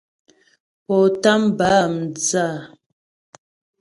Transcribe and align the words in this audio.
Pó 0.85 0.95
tám 1.23 1.41
bǎ 1.57 1.71
mdzə́ 1.95 2.39
a? 2.47 2.51